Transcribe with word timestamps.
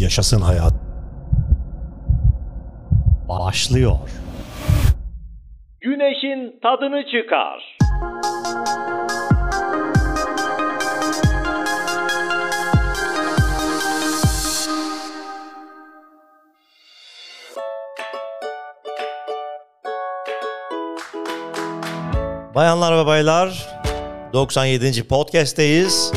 Yaşasın 0.00 0.40
hayat. 0.40 0.72
Başlıyor. 3.28 3.98
Güneşin 5.80 6.60
tadını 6.62 7.02
çıkar. 7.04 7.78
Bayanlar 22.54 22.98
ve 22.98 23.06
baylar, 23.06 23.68
97. 24.32 25.08
podcast'teyiz. 25.08 26.12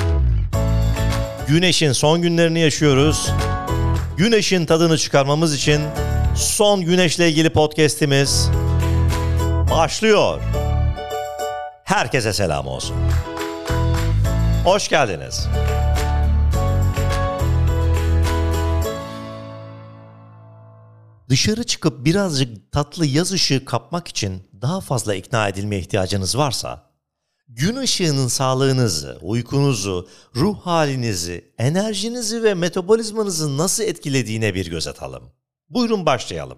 Güneşin 1.48 1.92
son 1.92 2.22
günlerini 2.22 2.60
yaşıyoruz. 2.60 3.32
Güneşin 4.18 4.66
tadını 4.66 4.98
çıkarmamız 4.98 5.54
için 5.56 5.82
son 6.36 6.82
güneşle 6.82 7.30
ilgili 7.30 7.50
podcast'imiz 7.50 8.50
başlıyor. 9.72 10.42
Herkese 11.84 12.34
selam 12.34 12.68
olsun. 12.68 12.96
Hoş 14.66 14.90
geldiniz. 14.90 15.48
Dışarı 21.30 21.64
çıkıp 21.64 22.06
birazcık 22.06 22.72
tatlı 22.72 23.06
yaz 23.06 23.32
ışığı 23.32 23.66
kapmak 23.66 24.08
için 24.08 24.44
daha 24.62 24.82
fazla 24.82 25.16
ikna 25.16 25.48
edilmeye 25.48 25.80
ihtiyacınız 25.80 26.38
varsa, 26.38 26.83
gün 27.56 27.76
ışığının 27.76 28.28
sağlığınızı, 28.28 29.18
uykunuzu, 29.22 30.10
ruh 30.36 30.60
halinizi, 30.60 31.54
enerjinizi 31.58 32.44
ve 32.44 32.54
metabolizmanızı 32.54 33.58
nasıl 33.58 33.84
etkilediğine 33.84 34.54
bir 34.54 34.70
göz 34.70 34.88
atalım. 34.88 35.32
Buyurun 35.70 36.06
başlayalım. 36.06 36.58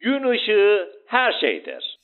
Gün 0.00 0.30
ışığı 0.30 0.88
her 1.06 1.32
şeydir. 1.40 1.98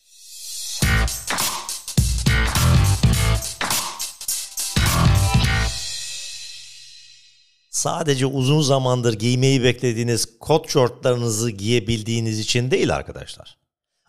Sadece 7.85 8.27
uzun 8.27 8.61
zamandır 8.61 9.13
giymeyi 9.13 9.63
beklediğiniz 9.63 10.39
kot 10.39 10.71
şortlarınızı 10.71 11.51
giyebildiğiniz 11.51 12.39
için 12.39 12.71
değil 12.71 12.95
arkadaşlar. 12.95 13.59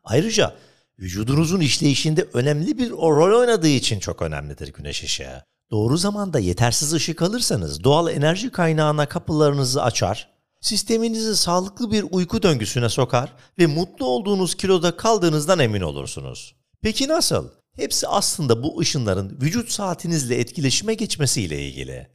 Ayrıca 0.03 0.55
vücudunuzun 0.99 1.59
işleyişinde 1.59 2.27
önemli 2.33 2.77
bir 2.77 2.91
rol 2.91 3.39
oynadığı 3.39 3.67
için 3.67 3.99
çok 3.99 4.21
önemlidir 4.21 4.73
güneş 4.73 5.03
ışığı. 5.03 5.43
Doğru 5.71 5.97
zamanda 5.97 6.39
yetersiz 6.39 6.93
ışık 6.93 7.21
alırsanız 7.21 7.83
doğal 7.83 8.07
enerji 8.07 8.51
kaynağına 8.51 9.05
kapılarınızı 9.05 9.83
açar, 9.83 10.29
sisteminizi 10.61 11.37
sağlıklı 11.37 11.91
bir 11.91 12.05
uyku 12.11 12.43
döngüsüne 12.43 12.89
sokar 12.89 13.33
ve 13.59 13.65
mutlu 13.65 14.05
olduğunuz 14.05 14.55
kiloda 14.55 14.97
kaldığınızdan 14.97 15.59
emin 15.59 15.81
olursunuz. 15.81 16.55
Peki 16.81 17.07
nasıl? 17.07 17.49
Hepsi 17.75 18.07
aslında 18.07 18.63
bu 18.63 18.79
ışınların 18.79 19.37
vücut 19.41 19.71
saatinizle 19.71 20.39
etkileşime 20.39 20.93
geçmesiyle 20.93 21.67
ilgili. 21.67 22.14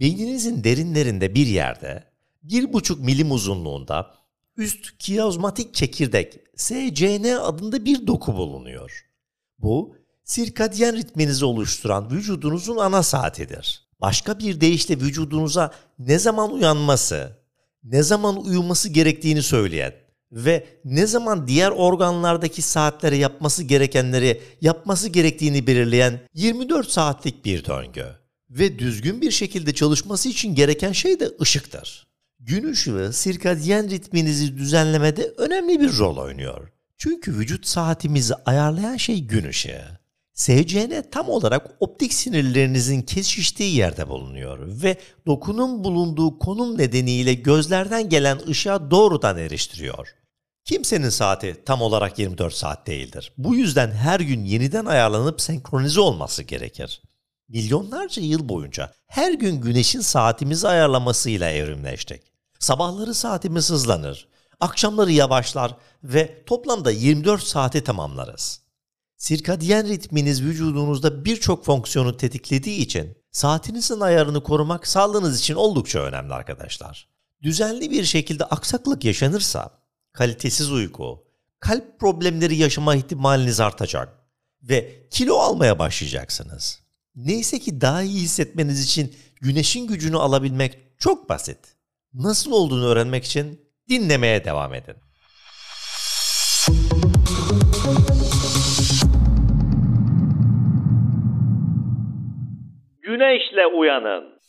Beyninizin 0.00 0.64
derinlerinde 0.64 1.34
bir 1.34 1.46
yerde 1.46 2.04
1,5 2.46 3.00
milim 3.00 3.32
uzunluğunda 3.32 4.14
üst 4.56 4.98
kiyozmatik 4.98 5.74
çekirdek 5.74 6.38
SCN 6.56 7.24
adında 7.24 7.84
bir 7.84 8.06
doku 8.06 8.34
bulunuyor. 8.34 9.06
Bu 9.58 9.96
sirkadyen 10.24 10.96
ritminizi 10.96 11.44
oluşturan 11.44 12.10
vücudunuzun 12.10 12.76
ana 12.76 13.02
saatidir. 13.02 13.88
Başka 14.00 14.38
bir 14.38 14.60
deyişle 14.60 14.96
vücudunuza 14.96 15.72
ne 15.98 16.18
zaman 16.18 16.52
uyanması, 16.52 17.36
ne 17.84 18.02
zaman 18.02 18.44
uyuması 18.44 18.88
gerektiğini 18.88 19.42
söyleyen 19.42 19.92
ve 20.32 20.66
ne 20.84 21.06
zaman 21.06 21.48
diğer 21.48 21.70
organlardaki 21.70 22.62
saatlere 22.62 23.16
yapması 23.16 23.62
gerekenleri 23.62 24.40
yapması 24.60 25.08
gerektiğini 25.08 25.66
belirleyen 25.66 26.20
24 26.34 26.90
saatlik 26.90 27.44
bir 27.44 27.64
döngü. 27.64 28.20
Ve 28.50 28.78
düzgün 28.78 29.20
bir 29.20 29.30
şekilde 29.30 29.74
çalışması 29.74 30.28
için 30.28 30.54
gereken 30.54 30.92
şey 30.92 31.20
de 31.20 31.30
ışıktır. 31.40 32.06
Gün 32.40 32.72
ışığı 32.72 33.10
sirkadyen 33.12 33.90
ritminizi 33.90 34.58
düzenlemede 34.58 35.34
önemli 35.36 35.80
bir 35.80 35.98
rol 35.98 36.16
oynuyor. 36.16 36.68
Çünkü 36.96 37.38
vücut 37.38 37.66
saatimizi 37.66 38.34
ayarlayan 38.34 38.96
şey 38.96 39.20
gün 39.20 39.44
ışığı. 39.48 40.00
SCN 40.34 41.10
tam 41.10 41.28
olarak 41.28 41.70
optik 41.80 42.12
sinirlerinizin 42.12 43.02
kesiştiği 43.02 43.76
yerde 43.76 44.08
bulunuyor 44.08 44.82
ve 44.82 44.96
dokunun 45.26 45.84
bulunduğu 45.84 46.38
konum 46.38 46.78
nedeniyle 46.78 47.34
gözlerden 47.34 48.08
gelen 48.08 48.38
ışığa 48.48 48.90
doğrudan 48.90 49.38
eriştiriyor. 49.38 50.08
Kimsenin 50.64 51.08
saati 51.08 51.56
tam 51.66 51.82
olarak 51.82 52.18
24 52.18 52.54
saat 52.54 52.86
değildir. 52.86 53.32
Bu 53.38 53.54
yüzden 53.54 53.90
her 53.90 54.20
gün 54.20 54.44
yeniden 54.44 54.84
ayarlanıp 54.84 55.40
senkronize 55.40 56.00
olması 56.00 56.42
gerekir. 56.42 57.02
Milyonlarca 57.50 58.22
yıl 58.22 58.48
boyunca 58.48 58.92
her 59.06 59.32
gün 59.32 59.60
güneşin 59.60 60.00
saatimizi 60.00 60.68
ayarlamasıyla 60.68 61.50
evrimleştik. 61.50 62.22
Sabahları 62.58 63.14
saatimiz 63.14 63.70
hızlanır, 63.70 64.28
akşamları 64.60 65.12
yavaşlar 65.12 65.76
ve 66.04 66.44
toplamda 66.46 66.90
24 66.90 67.42
saati 67.42 67.84
tamamlarız. 67.84 68.60
Sirkadiyen 69.16 69.88
ritminiz 69.88 70.42
vücudunuzda 70.42 71.24
birçok 71.24 71.64
fonksiyonu 71.64 72.16
tetiklediği 72.16 72.78
için 72.78 73.16
saatinizin 73.30 74.00
ayarını 74.00 74.42
korumak 74.42 74.86
sağlığınız 74.86 75.40
için 75.40 75.54
oldukça 75.54 75.98
önemli 75.98 76.34
arkadaşlar. 76.34 77.08
Düzenli 77.42 77.90
bir 77.90 78.04
şekilde 78.04 78.44
aksaklık 78.44 79.04
yaşanırsa 79.04 79.70
kalitesiz 80.12 80.72
uyku, 80.72 81.24
kalp 81.60 82.00
problemleri 82.00 82.56
yaşama 82.56 82.94
ihtimaliniz 82.94 83.60
artacak 83.60 84.18
ve 84.62 85.08
kilo 85.10 85.36
almaya 85.36 85.78
başlayacaksınız. 85.78 86.79
Neyse 87.16 87.58
ki 87.58 87.80
daha 87.80 88.02
iyi 88.02 88.20
hissetmeniz 88.20 88.84
için 88.84 89.14
güneşin 89.40 89.86
gücünü 89.86 90.16
alabilmek 90.16 90.78
çok 90.98 91.28
basit. 91.28 91.58
Nasıl 92.14 92.52
olduğunu 92.52 92.86
öğrenmek 92.86 93.24
için 93.24 93.60
dinlemeye 93.88 94.44
devam 94.44 94.74
edin. 94.74 94.94
Güneşle 103.02 103.66
uyanın. 103.78 104.40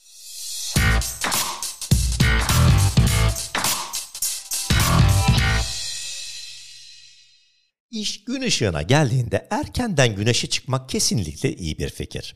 İş 7.92 8.24
gün 8.24 8.42
ışığına 8.42 8.82
geldiğinde 8.82 9.48
erkenden 9.52 10.16
güneşe 10.16 10.50
çıkmak 10.50 10.90
kesinlikle 10.90 11.56
iyi 11.56 11.78
bir 11.78 11.90
fikir. 11.90 12.36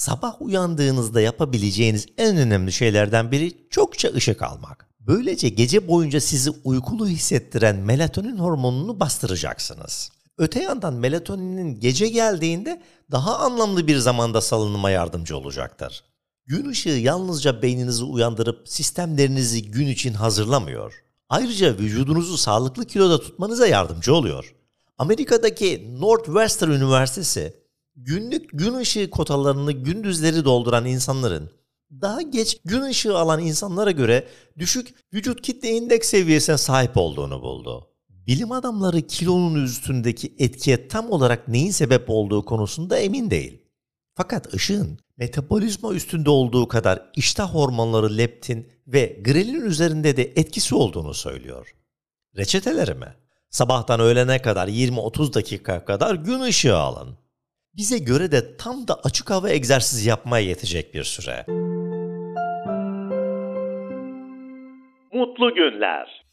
Sabah 0.00 0.42
uyandığınızda 0.42 1.20
yapabileceğiniz 1.20 2.06
en 2.18 2.36
önemli 2.36 2.72
şeylerden 2.72 3.32
biri 3.32 3.68
çokça 3.70 4.08
ışık 4.08 4.42
almak. 4.42 4.86
Böylece 5.00 5.48
gece 5.48 5.88
boyunca 5.88 6.20
sizi 6.20 6.50
uykulu 6.64 7.08
hissettiren 7.08 7.76
melatonin 7.76 8.38
hormonunu 8.38 9.00
bastıracaksınız. 9.00 10.10
Öte 10.38 10.62
yandan 10.62 10.94
melatoninin 10.94 11.80
gece 11.80 12.08
geldiğinde 12.08 12.82
daha 13.10 13.38
anlamlı 13.38 13.86
bir 13.86 13.96
zamanda 13.96 14.40
salınıma 14.40 14.90
yardımcı 14.90 15.36
olacaktır. 15.36 16.04
Gün 16.46 16.68
ışığı 16.68 16.88
yalnızca 16.88 17.62
beyninizi 17.62 18.04
uyandırıp 18.04 18.68
sistemlerinizi 18.68 19.70
gün 19.70 19.86
için 19.86 20.14
hazırlamıyor. 20.14 20.94
Ayrıca 21.28 21.78
vücudunuzu 21.78 22.36
sağlıklı 22.36 22.86
kiloda 22.86 23.20
tutmanıza 23.20 23.66
yardımcı 23.66 24.14
oluyor. 24.14 24.54
Amerika'daki 24.98 25.96
Northwestern 26.00 26.70
Üniversitesi 26.70 27.60
günlük 27.96 28.50
gün 28.52 28.74
ışığı 28.74 29.10
kotalarını 29.10 29.72
gündüzleri 29.72 30.44
dolduran 30.44 30.86
insanların 30.86 31.50
daha 31.90 32.22
geç 32.22 32.60
gün 32.64 32.82
ışığı 32.82 33.18
alan 33.18 33.40
insanlara 33.40 33.90
göre 33.90 34.28
düşük 34.58 34.94
vücut 35.14 35.42
kitle 35.42 35.68
indeks 35.68 36.08
seviyesine 36.08 36.58
sahip 36.58 36.96
olduğunu 36.96 37.42
buldu. 37.42 37.86
Bilim 38.08 38.52
adamları 38.52 39.02
kilonun 39.02 39.64
üstündeki 39.64 40.34
etkiye 40.38 40.88
tam 40.88 41.10
olarak 41.10 41.48
neyin 41.48 41.70
sebep 41.70 42.10
olduğu 42.10 42.44
konusunda 42.44 42.98
emin 42.98 43.30
değil. 43.30 43.62
Fakat 44.14 44.54
ışığın 44.54 44.98
metabolizma 45.16 45.92
üstünde 45.92 46.30
olduğu 46.30 46.68
kadar 46.68 47.10
iştah 47.16 47.54
hormonları 47.54 48.18
leptin 48.18 48.68
ve 48.86 49.20
grelin 49.24 49.60
üzerinde 49.60 50.16
de 50.16 50.22
etkisi 50.22 50.74
olduğunu 50.74 51.14
söylüyor. 51.14 51.74
Reçeteleri 52.36 52.94
mi? 52.94 53.14
Sabahtan 53.50 54.00
öğlene 54.00 54.42
kadar 54.42 54.68
20-30 54.68 55.34
dakika 55.34 55.84
kadar 55.84 56.14
gün 56.14 56.40
ışığı 56.40 56.76
alın. 56.76 57.19
Bize 57.76 57.98
göre 57.98 58.32
de 58.32 58.56
tam 58.56 58.88
da 58.88 59.00
açık 59.04 59.30
hava 59.30 59.50
egzersizi 59.50 60.08
yapmaya 60.08 60.46
yetecek 60.46 60.94
bir 60.94 61.04
süre. 61.04 61.44
Mutlu 65.12 65.54
günler. 65.54 66.24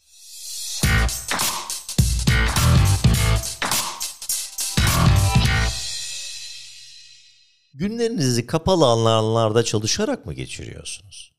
Günlerinizi 7.73 8.47
kapalı 8.47 8.85
alanlarda 8.85 9.63
çalışarak 9.63 10.25
mı 10.25 10.33
geçiriyorsunuz? 10.33 11.31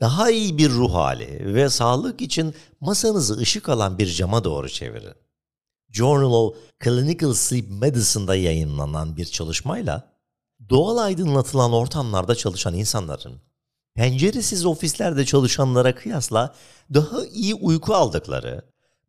Daha 0.00 0.30
iyi 0.30 0.58
bir 0.58 0.70
ruh 0.70 0.94
hali 0.94 1.54
ve 1.54 1.68
sağlık 1.68 2.20
için 2.20 2.54
masanızı 2.80 3.38
ışık 3.38 3.68
alan 3.68 3.98
bir 3.98 4.06
cama 4.06 4.44
doğru 4.44 4.68
çevirin. 4.68 5.14
Journal 5.90 6.32
of 6.32 6.56
Clinical 6.84 7.32
Sleep 7.32 7.70
Medicine'da 7.70 8.34
yayınlanan 8.36 9.16
bir 9.16 9.24
çalışmayla 9.24 10.10
doğal 10.68 10.96
aydınlatılan 10.96 11.72
ortamlarda 11.72 12.34
çalışan 12.34 12.74
insanların 12.74 13.40
penceresiz 13.94 14.66
ofislerde 14.66 15.24
çalışanlara 15.24 15.94
kıyasla 15.94 16.54
daha 16.94 17.26
iyi 17.26 17.54
uyku 17.54 17.94
aldıkları, 17.94 18.64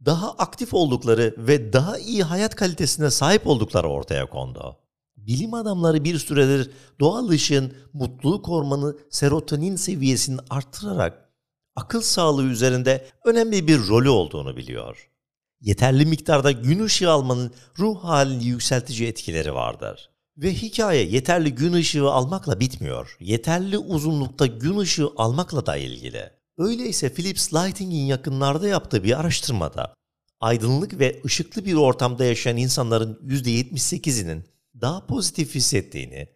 daha 0.06 0.32
aktif 0.32 0.74
oldukları 0.74 1.36
ve 1.38 1.74
daha 1.74 1.98
iyi 1.98 2.24
hayat 2.24 2.56
kalitesine 2.56 3.12
sahip 3.12 3.48
oldukları 3.48 3.88
ortaya 3.88 4.30
kondu. 4.30 4.78
Bilim 5.18 5.54
adamları 5.54 6.04
bir 6.04 6.20
süredir 6.20 6.72
doğal 7.00 7.30
ışığın 7.30 7.74
mutluluk 7.94 8.48
hormonu 8.48 8.98
serotonin 9.10 9.76
seviyesini 9.76 10.40
arttırarak 10.50 11.30
akıl 11.76 12.02
sağlığı 12.02 12.44
üzerinde 12.44 13.08
önemli 13.26 13.68
bir 13.68 13.88
rolü 13.88 14.10
olduğunu 14.10 14.58
biliyor. 14.58 15.11
Yeterli 15.62 16.06
miktarda 16.06 16.52
gün 16.52 16.84
ışığı 16.84 17.12
almanın 17.12 17.54
ruh 17.80 18.04
halini 18.04 18.46
yükseltici 18.46 19.08
etkileri 19.08 19.54
vardır. 19.54 20.10
Ve 20.38 20.54
hikaye 20.54 21.06
yeterli 21.06 21.56
gün 21.56 21.74
ışığı 21.74 22.10
almakla 22.10 22.60
bitmiyor. 22.60 23.18
Yeterli 23.20 23.78
uzunlukta 23.78 24.46
gün 24.46 24.78
ışığı 24.78 25.10
almakla 25.18 25.66
da 25.66 25.78
ilgili. 25.78 26.30
Öyleyse 26.58 27.14
Philips 27.14 27.54
Lighting'in 27.54 28.06
yakınlarda 28.06 28.68
yaptığı 28.68 29.04
bir 29.04 29.20
araştırmada 29.20 29.94
aydınlık 30.40 31.00
ve 31.00 31.22
ışıklı 31.26 31.66
bir 31.66 31.74
ortamda 31.74 32.26
yaşayan 32.26 32.58
insanların 32.58 33.20
%78'inin 33.28 34.46
daha 34.82 35.06
pozitif 35.06 35.56
hissettiğini 35.56 36.28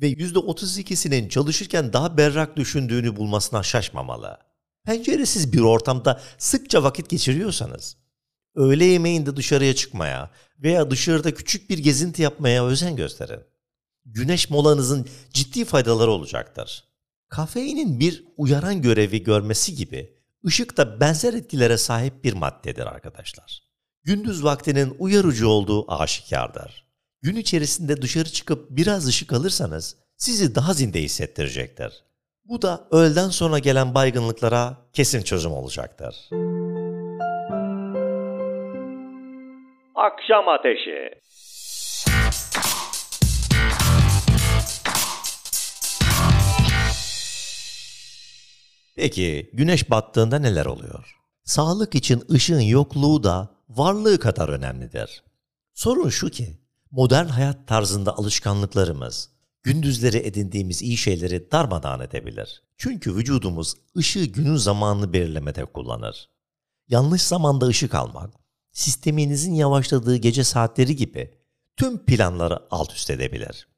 ve 0.00 0.12
%32'sinin 0.12 1.28
çalışırken 1.28 1.92
daha 1.92 2.16
berrak 2.16 2.56
düşündüğünü 2.56 3.16
bulmasına 3.16 3.62
şaşmamalı. 3.62 4.38
Penceresiz 4.84 5.52
bir 5.52 5.60
ortamda 5.60 6.20
sıkça 6.38 6.82
vakit 6.82 7.08
geçiriyorsanız, 7.10 7.96
öğle 8.56 8.84
yemeğinde 8.84 9.36
dışarıya 9.36 9.74
çıkmaya 9.74 10.30
veya 10.58 10.90
dışarıda 10.90 11.34
küçük 11.34 11.70
bir 11.70 11.78
gezinti 11.78 12.22
yapmaya 12.22 12.66
özen 12.66 12.96
gösterin. 12.96 13.40
Güneş 14.04 14.50
molanızın 14.50 15.08
ciddi 15.32 15.64
faydaları 15.64 16.10
olacaktır. 16.10 16.84
Kafeinin 17.28 18.00
bir 18.00 18.24
uyaran 18.36 18.82
görevi 18.82 19.22
görmesi 19.22 19.74
gibi 19.74 20.16
ışık 20.46 20.76
da 20.76 21.00
benzer 21.00 21.34
etkilere 21.34 21.78
sahip 21.78 22.24
bir 22.24 22.32
maddedir 22.32 22.86
arkadaşlar. 22.86 23.62
Gündüz 24.04 24.44
vaktinin 24.44 24.96
uyarıcı 24.98 25.48
olduğu 25.48 25.92
aşikardır. 25.92 26.86
Gün 27.22 27.36
içerisinde 27.36 28.02
dışarı 28.02 28.28
çıkıp 28.28 28.70
biraz 28.70 29.06
ışık 29.06 29.32
alırsanız 29.32 29.96
sizi 30.16 30.54
daha 30.54 30.74
zinde 30.74 31.02
hissettirecektir. 31.02 31.92
Bu 32.44 32.62
da 32.62 32.88
öğleden 32.90 33.28
sonra 33.28 33.58
gelen 33.58 33.94
baygınlıklara 33.94 34.76
kesin 34.92 35.22
çözüm 35.22 35.52
olacaktır. 35.52 36.28
Akşam 39.96 40.48
ateşi. 40.48 41.10
Peki 48.96 49.50
güneş 49.52 49.90
battığında 49.90 50.38
neler 50.38 50.66
oluyor? 50.66 51.16
Sağlık 51.44 51.94
için 51.94 52.22
ışığın 52.30 52.60
yokluğu 52.60 53.24
da 53.24 53.48
varlığı 53.68 54.18
kadar 54.18 54.48
önemlidir. 54.48 55.22
Sorun 55.74 56.08
şu 56.08 56.30
ki 56.30 56.58
modern 56.90 57.26
hayat 57.26 57.68
tarzında 57.68 58.16
alışkanlıklarımız 58.16 59.30
gündüzleri 59.62 60.16
edindiğimiz 60.16 60.82
iyi 60.82 60.96
şeyleri 60.96 61.50
darmadağın 61.52 62.00
edebilir. 62.00 62.62
Çünkü 62.76 63.16
vücudumuz 63.16 63.74
ışığı 63.96 64.24
günün 64.24 64.56
zamanını 64.56 65.12
belirlemede 65.12 65.64
kullanır. 65.64 66.28
Yanlış 66.88 67.22
zamanda 67.22 67.66
ışık 67.66 67.94
almak, 67.94 68.45
sisteminizin 68.76 69.54
yavaşladığı 69.54 70.16
gece 70.16 70.44
saatleri 70.44 70.96
gibi 70.96 71.34
tüm 71.76 71.98
planları 71.98 72.58
alt 72.70 72.92
üst 72.92 73.10
edebilir. 73.10 73.68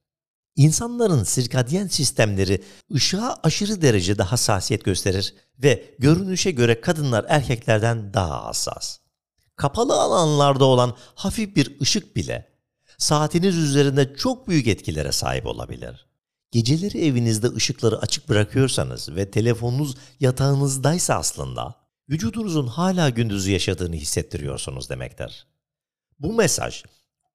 İnsanların 0.56 1.24
sirkadyen 1.24 1.86
sistemleri 1.86 2.64
ışığa 2.94 3.40
aşırı 3.42 3.82
derecede 3.82 4.22
hassasiyet 4.22 4.84
gösterir 4.84 5.34
ve 5.58 5.94
görünüşe 5.98 6.50
göre 6.50 6.80
kadınlar 6.80 7.26
erkeklerden 7.28 8.14
daha 8.14 8.44
hassas. 8.44 8.98
Kapalı 9.56 10.00
alanlarda 10.00 10.64
olan 10.64 10.96
hafif 11.14 11.56
bir 11.56 11.80
ışık 11.80 12.16
bile 12.16 12.48
saatiniz 12.98 13.56
üzerinde 13.56 14.14
çok 14.16 14.48
büyük 14.48 14.66
etkilere 14.66 15.12
sahip 15.12 15.46
olabilir. 15.46 16.06
Geceleri 16.50 17.04
evinizde 17.04 17.46
ışıkları 17.48 17.98
açık 17.98 18.28
bırakıyorsanız 18.28 19.08
ve 19.08 19.30
telefonunuz 19.30 19.96
yatağınızdaysa 20.20 21.14
aslında 21.14 21.87
vücudunuzun 22.10 22.66
hala 22.66 23.10
gündüzü 23.10 23.50
yaşadığını 23.50 23.96
hissettiriyorsunuz 23.96 24.90
demektir. 24.90 25.46
Bu 26.18 26.32
mesaj 26.32 26.82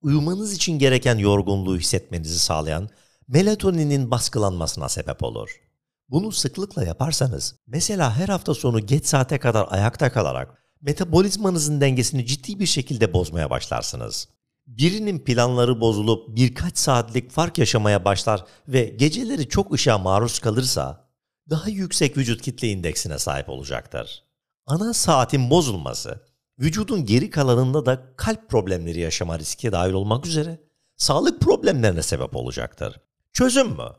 uyumanız 0.02 0.54
için 0.54 0.80
gereken 0.80 1.18
yorgunluğu 1.18 1.78
hissetmenizi 1.78 2.40
sağlayan 2.40 2.90
melatoninin 3.28 4.12
baskılanmasına 4.12 4.90
sebep 4.90 5.24
olur. 5.24 5.62
Bunu 6.10 6.32
sıklıkla 6.32 6.84
yaparsanız, 6.84 7.56
mesela 7.68 8.18
her 8.18 8.30
hafta 8.30 8.54
sonu 8.54 8.86
geç 8.86 9.06
saate 9.06 9.40
kadar 9.40 9.68
ayakta 9.70 10.12
kalarak 10.12 10.58
metabolizmanızın 10.82 11.82
dengesini 11.82 12.26
ciddi 12.26 12.60
bir 12.60 12.66
şekilde 12.66 13.14
bozmaya 13.14 13.50
başlarsınız. 13.50 14.28
Birinin 14.68 15.20
planları 15.20 15.82
bozulup 15.82 16.36
birkaç 16.36 16.78
saatlik 16.78 17.32
fark 17.32 17.58
yaşamaya 17.58 18.06
başlar 18.06 18.46
ve 18.68 18.84
geceleri 18.84 19.50
çok 19.50 19.74
ışığa 19.74 19.98
maruz 19.98 20.40
kalırsa 20.40 21.10
daha 21.50 21.70
yüksek 21.70 22.18
vücut 22.18 22.42
kitle 22.42 22.68
indeksine 22.68 23.20
sahip 23.20 23.50
olacaktır. 23.50 24.24
Ana 24.66 24.94
saatin 24.94 25.50
bozulması, 25.50 26.20
vücudun 26.60 27.06
geri 27.06 27.30
kalanında 27.30 27.86
da 27.86 28.14
kalp 28.18 28.50
problemleri 28.50 29.00
yaşama 29.00 29.40
riski 29.40 29.72
dahil 29.72 29.94
olmak 29.94 30.26
üzere 30.26 30.60
sağlık 30.98 31.42
problemlerine 31.42 32.02
sebep 32.02 32.36
olacaktır. 32.36 33.00
Çözüm 33.34 33.68
mü? 33.68 33.90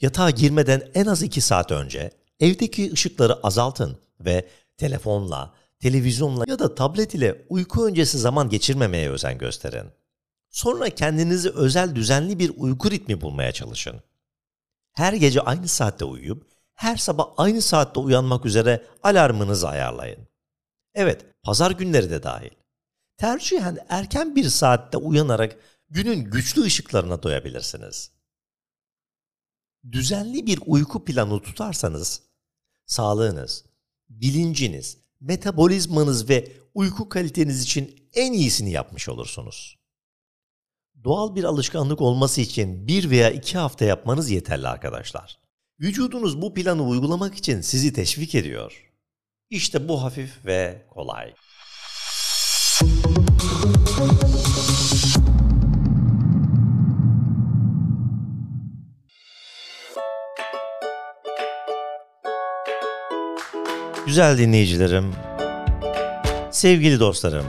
Yatağa 0.00 0.30
girmeden 0.30 0.90
en 0.94 1.06
az 1.06 1.22
2 1.22 1.40
saat 1.40 1.72
önce 1.72 2.10
evdeki 2.40 2.92
ışıkları 2.92 3.34
azaltın 3.46 3.98
ve 4.20 4.48
telefonla, 4.76 5.54
televizyonla 5.78 6.44
ya 6.48 6.58
da 6.58 6.74
tablet 6.74 7.14
ile 7.14 7.46
uyku 7.48 7.86
öncesi 7.86 8.18
zaman 8.18 8.48
geçirmemeye 8.48 9.10
özen 9.10 9.38
gösterin. 9.38 9.86
Sonra 10.50 10.90
kendinizi 10.90 11.50
özel 11.50 11.94
düzenli 11.94 12.38
bir 12.38 12.52
uyku 12.56 12.90
ritmi 12.90 13.20
bulmaya 13.20 13.52
çalışın. 13.52 14.02
Her 14.92 15.12
gece 15.12 15.40
aynı 15.40 15.68
saatte 15.68 16.04
uyuyup 16.04 16.46
her 16.80 16.96
sabah 16.96 17.32
aynı 17.36 17.62
saatte 17.62 18.00
uyanmak 18.00 18.46
üzere 18.46 18.86
alarmınızı 19.02 19.68
ayarlayın. 19.68 20.28
Evet, 20.94 21.26
pazar 21.42 21.70
günleri 21.70 22.10
de 22.10 22.22
dahil. 22.22 22.50
Tercihen 23.16 23.78
erken 23.88 24.36
bir 24.36 24.44
saatte 24.44 24.96
uyanarak 24.96 25.56
günün 25.88 26.24
güçlü 26.24 26.62
ışıklarına 26.62 27.22
doyabilirsiniz. 27.22 28.10
Düzenli 29.92 30.46
bir 30.46 30.58
uyku 30.66 31.04
planı 31.04 31.42
tutarsanız 31.42 32.22
sağlığınız, 32.86 33.64
bilinciniz, 34.08 34.98
metabolizmanız 35.20 36.28
ve 36.28 36.52
uyku 36.74 37.08
kaliteniz 37.08 37.62
için 37.62 38.08
en 38.14 38.32
iyisini 38.32 38.70
yapmış 38.70 39.08
olursunuz. 39.08 39.78
Doğal 41.04 41.34
bir 41.34 41.44
alışkanlık 41.44 42.00
olması 42.00 42.40
için 42.40 42.86
bir 42.86 43.10
veya 43.10 43.30
iki 43.30 43.58
hafta 43.58 43.84
yapmanız 43.84 44.30
yeterli 44.30 44.68
arkadaşlar. 44.68 45.39
Vücudunuz 45.80 46.42
bu 46.42 46.54
planı 46.54 46.82
uygulamak 46.82 47.34
için 47.34 47.60
sizi 47.60 47.92
teşvik 47.92 48.34
ediyor. 48.34 48.90
İşte 49.50 49.88
bu 49.88 50.02
hafif 50.02 50.46
ve 50.46 50.82
kolay. 50.90 51.34
Güzel 64.06 64.38
dinleyicilerim, 64.38 65.12
sevgili 66.50 67.00
dostlarım, 67.00 67.46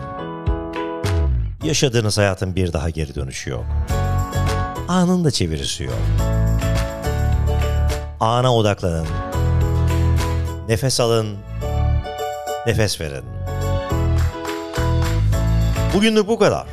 yaşadığınız 1.63 2.17
hayatın 2.17 2.55
bir 2.55 2.73
daha 2.73 2.89
geri 2.89 3.15
dönüşü 3.15 3.49
yok. 3.49 3.65
Anında 4.87 5.31
çevirisi 5.31 5.83
yok. 5.83 6.40
Ana 8.21 8.55
odaklanın. 8.55 9.07
Nefes 10.67 10.99
alın. 10.99 11.37
Nefes 12.67 13.01
verin. 13.01 13.23
Bugünlük 15.93 16.27
bu 16.27 16.39
kadar. 16.39 16.67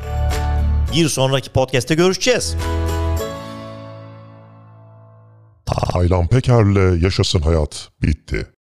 Bir 0.95 1.09
sonraki 1.09 1.51
podcast'te 1.51 1.95
görüşeceğiz. 1.95 2.57
Taylan 5.67 6.27
Peker'le 6.27 7.03
Yaşasın 7.03 7.41
Hayat 7.41 7.89
bitti. 8.03 8.53